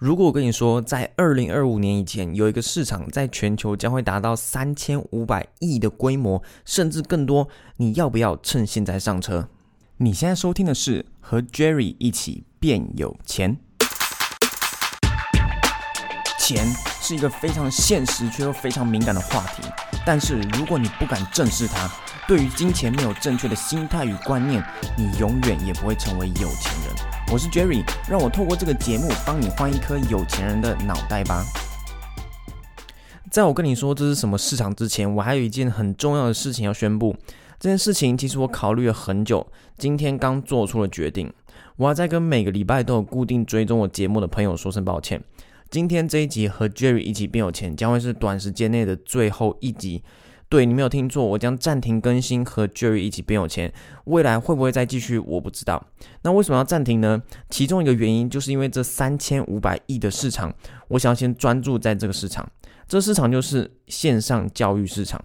[0.00, 9.48] 如果我跟你说，在二零二五年以前，有一个市场在全球将会达到三千五百亿的规模，甚至更多，你要不要趁现在上车？
[9.98, 13.56] 你现在收听的是和 Jerry 一起变有钱。
[16.40, 16.66] 钱
[17.00, 19.62] 是一个非常现实却又非常敏感的话题，
[20.04, 21.88] 但是如果你不敢正视它，
[22.26, 24.60] 对于金钱没有正确的心态与观念，
[24.98, 27.13] 你永远也不会成为有钱人。
[27.32, 31.44] 我是 Jerry，让我透过这个节目帮你换一颗有钱人的脑袋吧。
[33.30, 37.16] 在我跟你说这是什么市场之前，我还有一件很重要的事情要宣布。
[37.58, 39.46] 这件事情其实我考虑了很久，
[39.78, 41.32] 今天刚做出了决定。
[41.76, 45.20] 我要再跟每个礼拜都有固定追踪我节目的朋友说声抱歉。
[45.70, 50.02] 今天这一集和 Jerry 一起变有钱，将会是短时间内的最后一集。
[50.54, 53.72] 对，你没有听错，我将暂停更新和 Jerry 一起变有钱。
[54.04, 55.84] 未来会不会再继续，我不知道。
[56.22, 57.20] 那为什么要暂停呢？
[57.50, 60.54] 其中一个原因就是因为这三千五百亿的市场，
[60.86, 62.48] 我想要先专注在这个市场。
[62.86, 65.20] 这市场就是线上教育市场。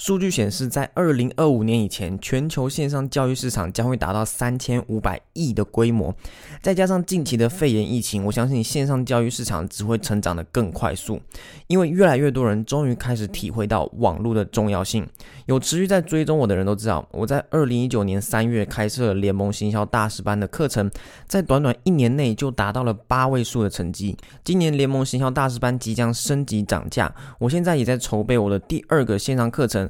[0.00, 6.12] 数据显示，在二零二五年以前，全球线上教育市场将会达到三千五百亿的规模。
[6.62, 11.20] 再加上近期的肺炎疫情，我相信线上教育市场只会成长得更快速，
[11.66, 15.06] 因为越来越多人终于开始体会到网络的重要性。
[15.44, 20.90] 有持续在追踪我的人都知道，我在二零一九年三月开设了联盟行销大师班的课程，
[21.26, 24.16] 在短短一年内就达到了八位数的成绩。
[24.42, 29.89] 今年联盟行销大师班即将升级涨价，我现在也在筹备我的第二个线上课程。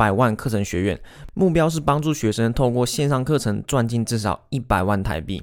[0.00, 0.98] 百万课程学院，
[1.34, 5.42] 目标是帮助学生透过线上课程赚进至少一百万台币。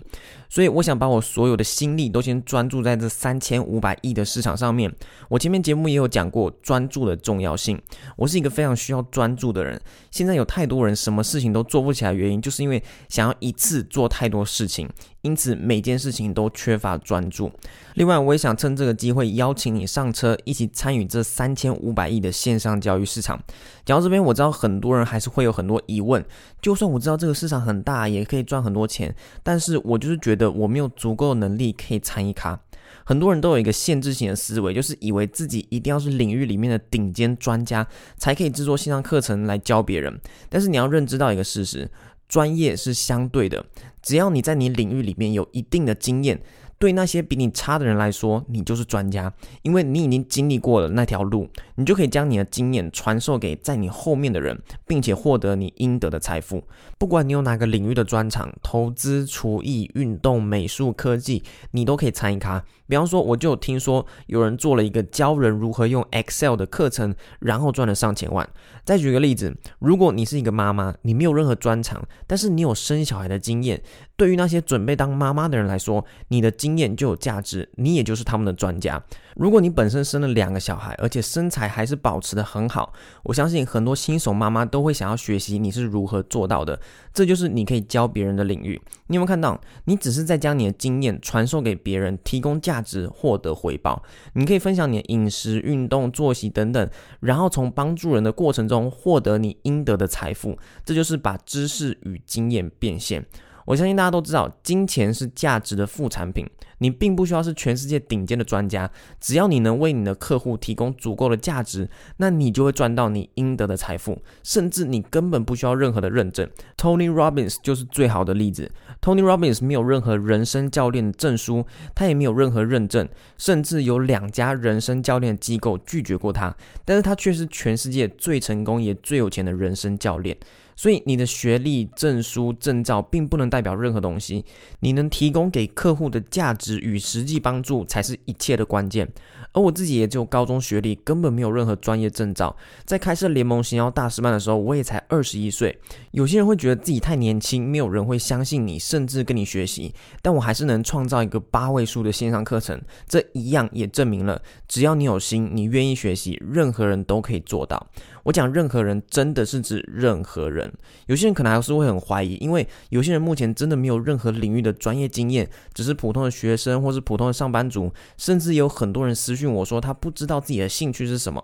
[0.50, 4.92] 所以我想把我所有的心力都先专注在这三千五百亿的市场上面。
[5.30, 7.80] 我前面节目也有讲过专注的重要性。
[8.16, 9.80] 我是一个非常需要专注的人。
[10.10, 14.90] 现在有太多人什么事情都做不起来，原因就是因为想要一次做太多事情，
[15.22, 17.52] 因此每件事情都缺乏专注。
[17.96, 23.38] 另外，我也想趁这个机会邀请你上车，一起参与这三千五百亿的线上教育市场。
[23.84, 26.26] 讲到这边，我知道很多人还是会有很多疑问。
[26.62, 30.48] 就算我知道这个市场很大，也可以赚很多钱，但是我就是觉得。
[30.58, 32.60] 我没有足够的能力可以参与卡，
[33.04, 37.86] 很多人都有一个限制性的思维，就是以为自己一定要是领域里面的顶尖专家，
[38.18, 40.20] 才可以制作线上课程来教别人。
[40.50, 41.92] 但是你要认知到一个事实，
[42.28, 43.66] 专业是相对的，
[44.02, 46.42] 只要你在你领域里面有一定的经验。
[46.80, 49.34] 对那些比你差的人来说，你就是专家，
[49.64, 56.64] 因为你已经经历过了那条路，你就可以将你的经验传授给在你后面的人，并且获得你应得的财富。
[56.98, 62.64] 不管你有哪个领域的专长，投资、厨艺、运动、美术、科技，你都可以参与它。
[62.88, 68.50] 比方说，我就听说有人做了一个教人如何用 Excel 的课程，然后赚了上千万。
[68.86, 73.84] 再举个例子，如果你是一个妈妈，你没有任何专长，但是你有生小孩的经验，
[74.16, 79.04] 对于那些准备当妈妈的人来说，你的经验就有价值，你也就是他们的专家。
[79.36, 82.94] 如果你本身生了两个小孩，而且身材还是保持得很好，
[83.24, 86.80] 我相信很多新手妈妈都会想要学习你是如何做到的。
[87.14, 88.80] 这就是你可以教别人的领域。
[89.08, 89.60] 你有没有看到？
[89.86, 94.04] 你只是在将你的经验传授给别人，提供价值，获得回报。
[94.34, 96.90] 你可以分享你的饮食、运动、作息等等，
[97.20, 100.58] 然后从帮助人的过程中获得你应得的财富。
[100.86, 103.26] 这就是把知识与经验变现。
[103.66, 106.46] 我相信大家都知道，金钱是价值的副产品。
[106.80, 108.90] 你并不需要是全世界顶尖的专家，
[109.20, 116.50] 只要你能为你的客户提供足够的价值，那你就会赚到你应得的财富，甚至你根本不需要任何的认证。
[116.78, 118.72] Tony Robbins 就是最好的例子。
[119.02, 121.66] Tony Robbins 没有任何人生教练证书，
[121.96, 123.08] 他也没有任何认证，
[123.38, 126.56] 甚至有两家人生教练机构拒绝过他，
[126.86, 130.38] 但是他却是全世界最成功也最有钱的人生教练。
[130.80, 134.46] 所以，你的学历、证书、证照并不能代表任何东西。
[134.82, 139.08] 你能提供给客户的价值与实际帮助，才是一切的关键。
[139.54, 142.56] 而我自己也只有高中学历，根本没有任何专业证照。
[142.86, 145.76] 在开设联盟行销大师班的时候，我也才二十一岁。
[146.12, 149.94] 有些人会觉得自己太年轻，没有人会相信你，甚至跟你学习。
[150.22, 157.88] 但我还是能创造一个八位数的线上课程，这一样也证明了，只要你有心，你愿意学习，任何人都可以做到。
[158.28, 160.70] 我讲任何人，真的是指任何人。
[161.06, 171.42] 有些人可能还是会很怀疑，因为有些人目前真的没有任何领域的专业经验，只是普通的学生或是普通的上班族，甚至有很多人私讯我说他不知道自己的兴趣是什么。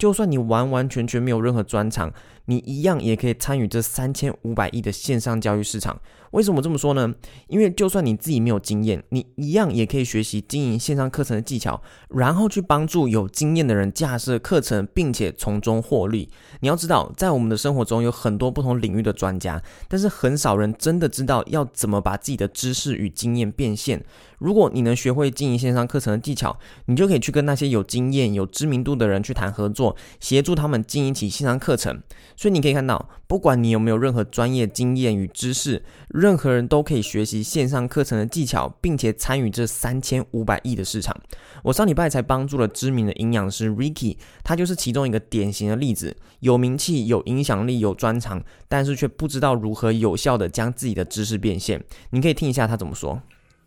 [0.00, 2.10] 就算你完完全全没有任何专长，
[2.46, 6.00] 你一样也可以参与这三千五百亿的线上教育市场。
[6.30, 7.12] 为什么这么说呢？
[7.48, 16.30] 因为就算你自己没有经验，你一样也可以学习经营线上课程的技巧，然后去帮助有经验的人架设课程，并且从中获利。
[16.60, 24.02] 你要知道，在我们的生活中有很多不同领域的专家，但是很少人真的知道要怎么把自己的知识与经验变现。
[24.40, 32.02] 如果你能学会经营线上课程的技巧，你就可以去跟那些有经验、有知名度的人去谈合作，协助他们经营起线上课程。
[32.36, 41.14] 所以你可以看到，不管你有没有任何专业经验与知识，任何人都可以学习线上课程的技巧，并且参与这三千五百亿的市场。
[41.62, 51.84] 我上礼拜才帮助了知名的营养师 Ricky，他就是其中一个典型的例子，有名气、有影响力、有专长，但是却不知道如何有效地将自己的知识变现。
[52.10, 53.20] 你可以听一下他怎么说。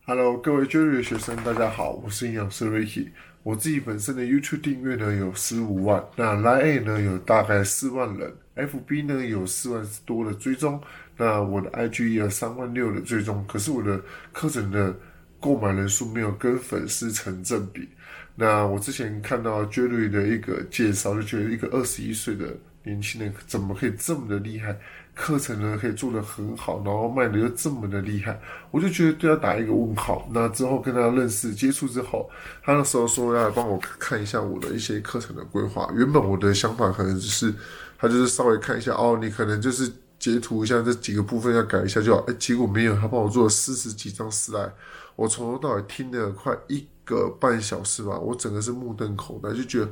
[0.05, 3.07] Hello，各位 Jury 的学生，大家好，我是营养师 Ricky。
[3.41, 10.81] 我自己本身的 YouTube 订阅呢有十五万，那 Line 呢有大概四万人，FB 呢有四万多的追踪，
[11.15, 13.45] 那我的 IG 也有三万六的追踪。
[13.47, 13.97] 可是我的
[14.33, 14.93] 课程的
[15.39, 17.87] 购买人数没有跟粉丝成正比。
[18.35, 22.53] 那我之前看到 Jury 的一个介绍，就觉得一个二十一岁的
[22.83, 24.77] 年轻人怎么可以这么的厉害？
[25.15, 28.39] 课程呢可以做得很好，然后卖的又这么的厉害，
[28.71, 30.27] 我就觉得对他打一个问号。
[30.31, 32.29] 那之后跟他认识接触之后，
[32.63, 35.87] 他那时候说要来帮我看一下我的一些课程的规划。
[35.95, 37.53] 原本我的想法可能只是，
[37.97, 42.23] 他就是稍微看一下哦，你可能就是截图一下这几个部分要改一下就好。
[42.27, 44.71] 哎，结果没有，他帮我做了四十几张 slide，
[45.15, 49.91] 我从头到尾听了快一个半小时吧，我整个是目瞪口呆，就觉得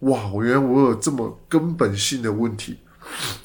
[0.00, 2.78] 哇，我原来我有这么根本性的问题。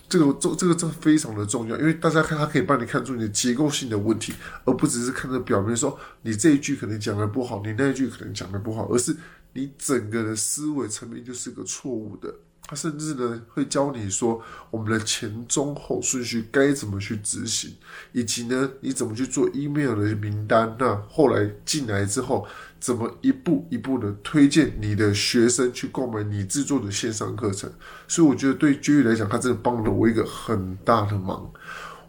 [0.08, 9.16] 这个这这个真非常的重要，因为大家看它可以帮你看出你的结构性的问题，而不只是看着表面说你这一句可能讲的不好，你那一句可能讲的不好，而是
[9.54, 12.34] 你整个的思维层面就是个错误的。
[12.68, 14.42] 他甚至呢会教你说
[14.72, 17.76] 我们的前中后顺序该怎么去执行，
[18.12, 22.48] 以及呢你怎么去做 email 的名单，那后来进来之后。
[22.78, 27.68] 怎么一步一步的推荐你的学生去购买你制作的线上课程？
[28.08, 31.52] 所以我觉得对 j 宇来讲，他真的帮了我一个很大的忙。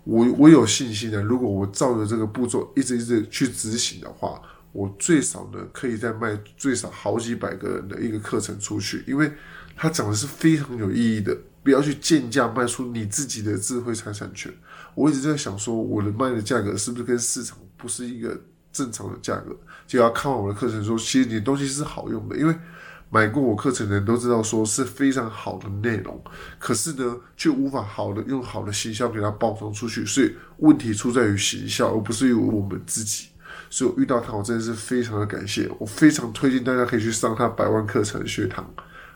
[0.04, 4.38] 我我有信心的，如果我照着这个步骤一直一直去执行的话，
[4.76, 9.32] 我最少呢可以再卖最少好几百个人的一个课程出去，因为
[9.74, 11.36] 他讲的是非常有意义的。
[11.62, 14.52] 不要去贱价卖出你自己的智慧财产权。
[14.94, 18.40] 我一直在想说，我的卖的价格是不是跟市场不是一个？
[18.72, 19.56] 正常的价格，
[19.86, 22.54] 就要看完我的课程说，其实你的东西是好用的，因为
[23.08, 26.22] 买过我课程的人都知道，说是非常好的内容，
[26.58, 33.28] 可是呢，却无法好的用好的形象给它包装出去，所以问题出在于形象，而不是于我们自己。
[33.76, 38.66] 所以我遇到他，我真的是非常的感谢，我非常推荐大家可以去上他百万课程学堂。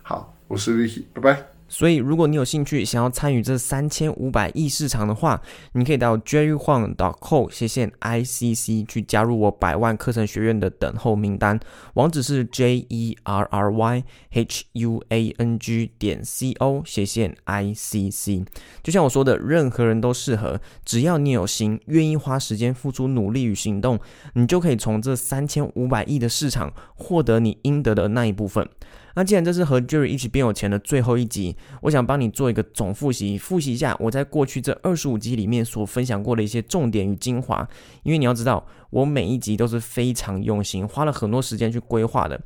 [0.03, 1.60] 好，我是 Vicky，拜拜。
[1.73, 5.41] 所以，如果你有兴趣想要参与这三千五百亿市场的话，
[5.75, 11.61] 你可以到 jerryhuang.co 斜线 ICC 去加入我百万课程学院的等候名单，
[11.95, 18.45] 网址是 j e r r y h u a n g 点 c o 斜线 ICC。
[18.83, 24.01] 就像我说的，任何人都适合，只要你有心，愿意花时间付出努力与行动，
[24.35, 28.69] 你就可以从这三千五百亿的市场获得你应得的那一部分。
[29.15, 37.69] 那既然这是和 Jerry 一起变有钱的最后一集，我想帮你做一个总复习，复习一下我在过去这二十五集里面所分享过的一些重点与精华。
[38.03, 42.41] 因为你要知道，我每一集都是非常用心，花了很多时间去规划的。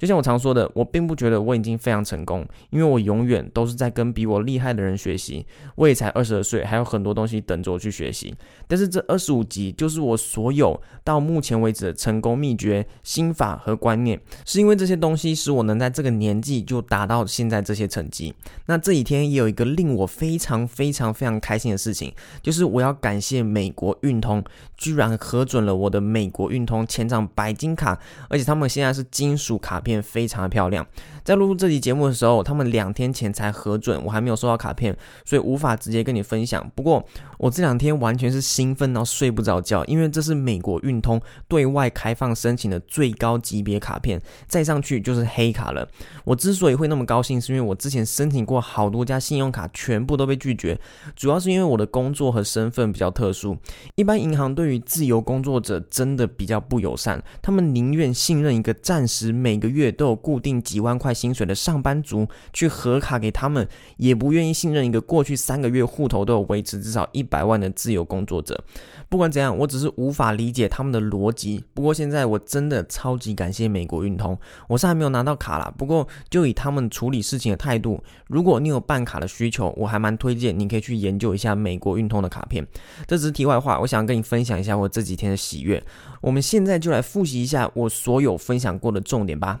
[0.00, 5.44] 就像我常说的，我并不觉得我已经非常成功，因为我永远都是在跟比我厉害的人学习。
[5.74, 8.34] 我也才二十二岁，还有很多东西等着我去学习。
[8.66, 18.34] 但是这二十五集就是我所有到目前为止的成功秘诀、心法和观念，是因为这些东西使我能在这个年纪就达到现在这些成绩。
[18.64, 22.10] 那这几天也有一个令我非常非常非常开心的事情，
[22.40, 24.42] 就是我要感谢美国运通，
[24.78, 29.89] 居然核准了我的美国运通签帐白金卡，而且他们现在是金属卡片。
[30.02, 30.86] 非常的漂亮。
[31.24, 34.94] 在录录这期节目的时候，他们两天前才核准，我还没有收到卡片，
[35.24, 36.70] 所以无法直接跟你分享。
[36.74, 37.04] 不过
[37.38, 45.88] 我这两天完全是兴奋到睡不着觉，因为这是美国运通对外开放申请的最高级别卡片，再上去就是黑卡了。
[46.24, 50.78] 我之所以会那么高兴，是因为我之前申请过好多家信用卡，全部都被拒绝，
[51.14, 53.56] 主要是因为我的工作和身份比较特殊。
[53.94, 68.62] 一般银行对于自由工作者真的比较不友善，他们宁愿信任一个暂时每个月月都有固定几万块薪水的上班族去核卡给他们，也不愿意信任一个过去三个月户头都有维持至少一百万的自由工作者。
[69.08, 71.64] 不管怎样，我只是无法理解他们的逻辑。
[71.74, 75.72] 不过现在我真的超级感谢美国运通，我是还没有拿到卡啦。
[75.76, 82.64] 不过就以他们处理事情的态度，如果你有办卡的需求，我还蛮推荐你可以去研究一下美国运通的卡片。
[83.06, 85.82] 这只是题外话，我想跟你分享一下我这几天的喜悦。
[86.20, 89.60] 我们现在就来复习一下我所有分享过的重点吧。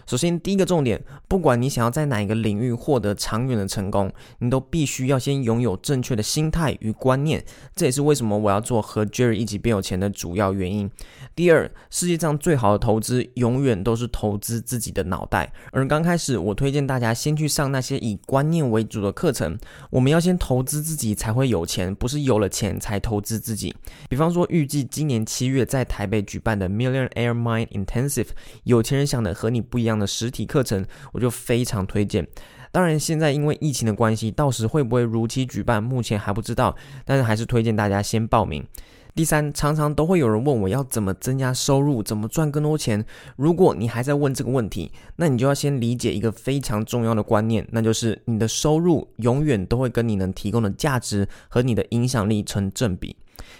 [0.11, 7.41] 首先，第一个重点，不管你想要在哪一个领域获得长远的成功，你都必须要先拥有正确的心态与观念。
[7.73, 10.91] 这也是为什么我要做和 Jerry 一起变有钱的主要原因。
[11.33, 15.53] 第二，世界上最好的投资永远都是投资自己的脑袋。
[15.71, 19.57] 而刚开始，我推荐大家先去上那些以观念为主的课程。
[19.91, 23.73] 我们要先投资自己才会有钱，不是有了钱才投资自己。
[24.09, 28.27] 比方说，预计今年七月在台北举办的 Millionaire Mind Intensive，
[28.65, 32.27] 有钱人想的和你不一样的实体课程，我就非常推荐。
[32.73, 36.75] 当然，现在因为疫情的关系，到时会不会如期举办，目前还不知道。
[37.05, 38.65] 但是还是推荐大家先报名。
[39.13, 43.03] 第三，常常都会有人问我要怎么增加收入，怎么赚更多钱。
[43.35, 53.17] 如果你还在问这个问题，那你就要先理解一个非常重要的观念，那就是你的收入永远都会跟你能提供的价值和你的影响力成正比。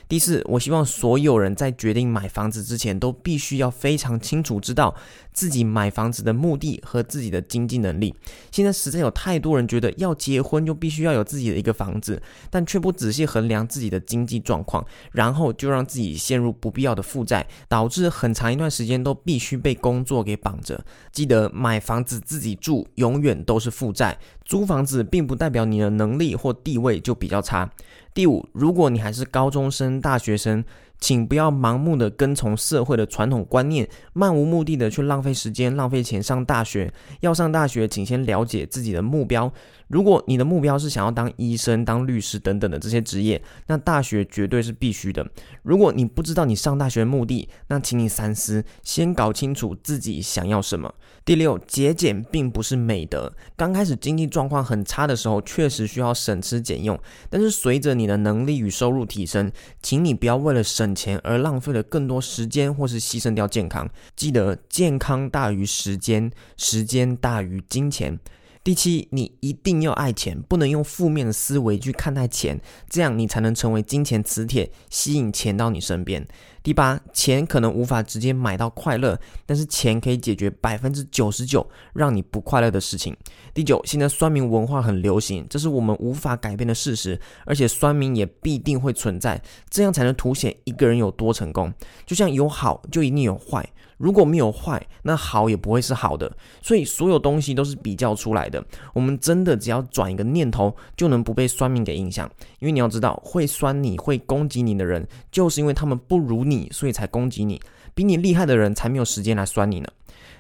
[0.08, 4.96] 第四，我希望所有人在决定买房子之前，都必须要非常清楚知道
[5.34, 8.14] 自己买房子的目的和自己的经济能力。
[8.52, 20.84] 现在实在有太多人觉得要结婚就必须要有自己的一个房子，但却不仔细衡量自己的经济状况，然后就让自己陷入不必要的负债，导致很长一段时间都必须被工作给绑着。
[21.12, 27.70] 记得买房子自己住永远都是负债，租房子并不代表你的能力或地位就比较差。
[28.14, 30.64] 第五，如果你还是高中生、大学生，
[31.02, 36.94] 请不要盲目的跟从社会的传统观念，漫无目的的去浪费时间、浪费钱上大学。
[37.20, 39.52] 要上大学，请先了解自己的目标。
[39.88, 45.28] 如果你的目标是想要当医生、当律师等等的这些职业，那大学绝对是必须的。
[45.64, 50.94] 如果你不知道你上大学的目的，那请你三思，先搞清楚自己想要什么。
[51.26, 53.32] 第六，节俭并不是美德。
[53.58, 56.98] 刚开始经济状况很差的时候，确实需要省吃俭用。
[57.30, 63.90] 但是随着你的能力与收入提升，请你不要为了省钱而浪费了更多时间，或是牺牲掉健康。
[64.16, 68.20] 记得健康大于时间，时间大于金钱。
[68.64, 76.28] 第七，你一定要爱钱，不能用负面的思维去看待钱，这样你才能成为金钱磁铁，吸引钱到你身边。
[76.64, 83.16] 第八，钱可能无法直接买到快乐，但是钱可以解决百分之九十九让你不快乐的事情。
[83.54, 91.74] 第九，现在酸民文化很流行，这是我们无法改变的事实，而且酸民也必定会存在，这样才能凸显一个人有多成功。
[92.06, 93.68] 就像有好就一定有坏。
[93.98, 96.32] 如果没有坏，那好也不会是好的。
[96.60, 98.64] 所以所有东西都是比较出来的。
[98.96, 102.28] 我们真的只要转一个念头，就能不被酸民给影响。
[102.58, 107.62] 因为你要知道，会酸你会攻击你的人，就是因为他们不如你，所以才攻击你。
[107.94, 109.88] 比你厉害的人才没有时间来酸你呢。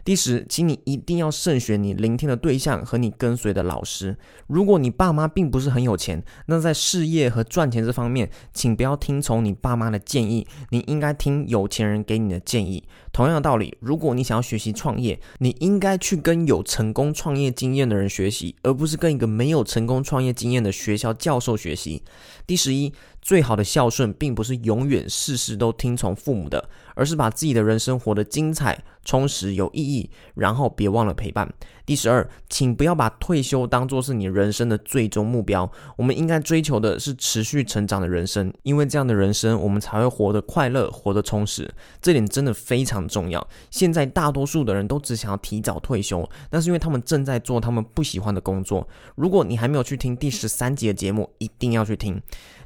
[0.03, 4.17] 第十，请你一定要慎选你聆听的对象和你跟随的老师。
[4.47, 12.83] 如果你爸妈并不是很有钱，那在事业和赚钱这方面，请不要听从你爸妈的建议，你应该听有钱人给你的建议。
[13.13, 22.01] 同样的道理，如果你想要学习创业，你应该去跟有成功创业经验的人学习，而不是跟一个没有成功创业经验的学校教授学习。
[22.47, 31.51] 第十一，最好的孝顺并不是永远事事都听从父母的，而是把自己的人生活得精彩、充实、有意义，然后别忘了陪伴。
[31.85, 35.69] 第十二，请不要把退休当作是你人生的最终目标。
[35.97, 41.69] 我们应该追求的是持续成长的人生，因为这样的人生，我们才会活得快乐、活得充实。
[42.01, 43.45] 这点真的非常重要。
[43.69, 48.87] 现在大多数的人都只想要提早退休，那是因为他们正在做他们不喜欢的工作。
[49.15, 52.21] 如果你还没有去听第十三集的节目，一定要去听。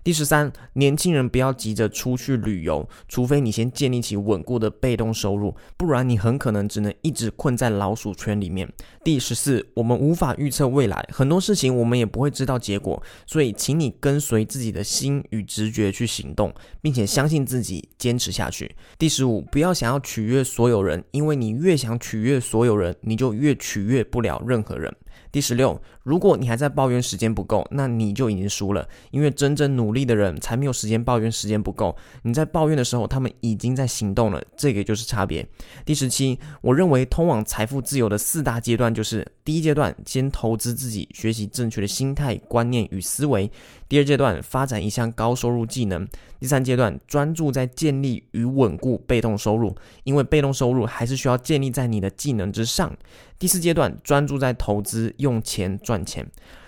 [0.05, 8.71] 第十三，年轻人不要急着出去旅游，除非你先建立起稳固的被动收入，不然你很可能只能一直困在老鼠圈里面。
[9.03, 18.75] 第十四，我们无法预测未来，很多事情我们也不会知道结果，所以请你跟随自己的心与直觉去行动，并且相信自己，坚持下去。
[18.99, 24.95] 第十五，不要想要取悦所有人，因为你越想取悦所有人，你就越取悦不了任何人。
[25.35, 31.93] 第十六，如果你还在抱怨时间不够，那你就已经输了，因为真正努力的人才没有时间抱怨时间不够。
[32.21, 35.45] 你在抱怨的时候，他们已经在行动了，这个就是差别。
[35.83, 43.49] 第十七，我认为通往财富自由的四大阶段就是：第一阶段，先投资自己，学习正确的心态、观念与思维；
[43.89, 46.05] 第二阶段，发展一项高收入技能；
[46.39, 49.75] 第三阶段，专注在建立与稳固被动收入，
[50.05, 52.95] 因为被动收入还是需要建立在你的技能之上。
[53.37, 56.25] 第四阶段，专注在投资，用钱赚钱。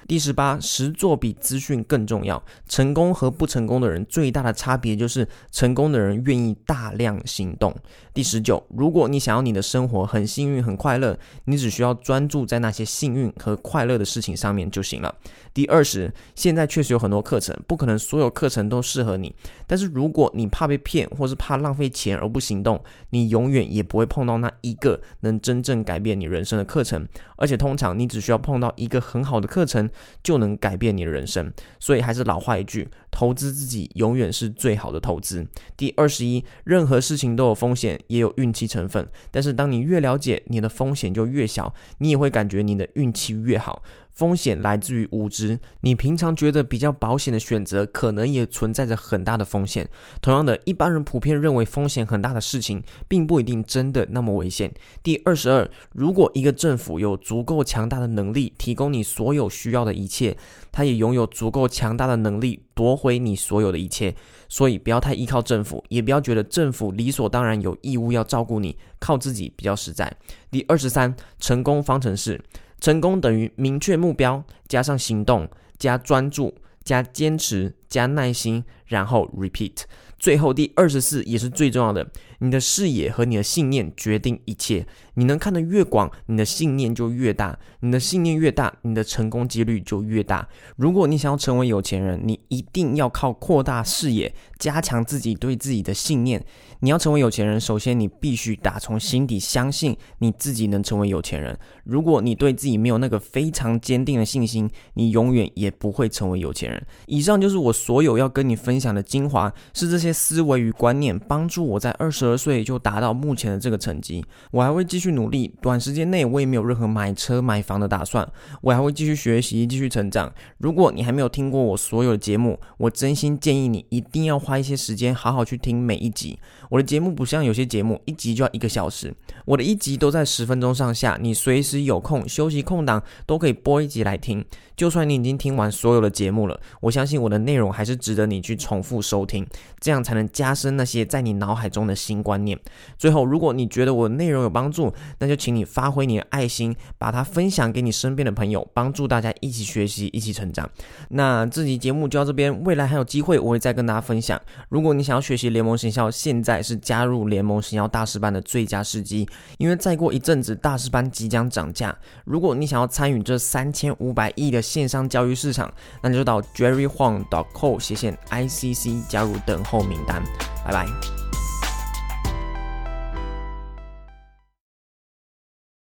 [0.08, 2.42] 第十八，实作比资讯更重要。
[2.66, 7.76] 成功和不成功的人最大的差别就是，成功的人愿意大量行动。
[8.14, 15.14] 第十九，如果你想要你的生活很幸运、很快乐，你只需要专注在那些幸运和快乐的事情上面就行了。
[15.54, 19.36] 第二十，现在确实有很多课程，不可能所有课程都适合你。
[19.68, 27.06] 但是如果你怕被骗，或是怕浪费钱而不行动，你永远也不会碰到那一个能真正改变你人生的课程。
[27.36, 29.88] 而且通常你只需要碰到一个很好的课程，
[30.24, 31.52] 就能改变你的人生。
[31.80, 35.48] 所以还是老话一句，投资自己永远是最好的投资。
[35.76, 39.08] 第二十一，任何事情都有风险，也有运气成分。
[39.32, 43.82] 但是当你越了解，你的风险就越小，你也会感觉你的运气越好。
[44.18, 49.88] 风险来自于无知，你平常觉得比较保险的选择，可能也存在着很大的风险。
[50.24, 54.74] 同样的，一般人普遍认为风险很大的事情，并不一定真的那么危险。
[55.04, 60.36] 第二十二，如果一个政府有足够强大的能力提供你所有需要的一切，
[60.72, 64.16] 他也拥有足够强大的能力夺回你所有的一切。
[64.50, 70.12] 所以不要太依靠政府，也不要觉得政府理所当然有义务要照顾你，靠自己比较实在。
[70.50, 72.42] 第二十三，成功方程式。
[72.80, 76.54] 成功等于明确目标，加上行动，加专注，
[76.84, 79.84] 加坚持，加耐心，然后 repeat。
[80.20, 84.84] 最后第二十四也是最重要的，你的视野和你的信念决定一切。
[85.14, 87.58] 你能看得越广，你的信念就越大。
[87.82, 90.48] 你的信念越大，你的成功几率就越大。
[90.76, 96.44] 如果你想要成为有钱人，你一定要靠扩大视野，加强自己对自己的信念。
[96.80, 101.58] 你要成为有钱人，首先你必须打从心底相信你自己能成为有钱人。
[101.84, 106.84] 如果你对自己没有那个非常坚定的信心，你永远也不会成为有钱人。
[107.06, 114.26] 以上就是我所有要跟你分享的精华，是这些思维与观念帮助我在二十二岁就达到目前的这个成绩。
[114.52, 118.28] 我还会继续努力，短时间内我也没有任何买车买房的打算。
[118.62, 120.34] 我还会继续学习，继续成长。
[120.58, 126.40] 如果你还没有听过我所有的节目，我真心建议你一定要花一些时间好好去听每一集。
[126.70, 129.14] 我的节目不像有些节目一集就要一个小时，
[129.46, 134.44] 我的一集都在十分钟上下，你随时有空休息空档都可以播一集来听。
[134.76, 139.46] 就算你已经听完所有的节目了，我相信我的内容还是值得你去重复收听，
[139.80, 142.58] 这样才能加深那些在你脑海中的新观念。
[142.98, 150.70] 最后，如果你觉得我的内容有帮助，那就请你发挥你的爱心，把它分享给你身边的朋友，帮助大家一起学习，一起成长。
[151.10, 154.40] 那这集节目就到这边，未来还有机会我会再跟大家分享。
[154.70, 161.96] 如果你想要学习联盟行销，现在是加入联盟行销大师班的最佳时机，因为再过一阵子大师班即将涨价。
[162.26, 170.24] 如果你想要参与这三千五百亿的线上教育市场，那就到 Jerry Huang.com 后斜线 icc 加入等候名单。
[170.64, 171.27] 拜拜。